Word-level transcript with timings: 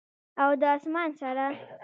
او 0.43 0.49
د 0.61 0.63
اسمان 0.75 1.09
سره، 1.21 1.45